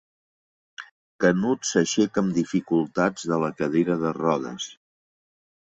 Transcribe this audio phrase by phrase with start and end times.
[1.23, 4.69] Canut s'aixeca amb dificultats de la cadira de rodes.